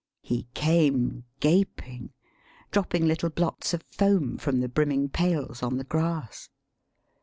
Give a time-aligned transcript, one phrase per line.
[0.23, 2.11] He came gaping,
[2.71, 6.49] dropping little blots of foam from the brimming pails on the grass.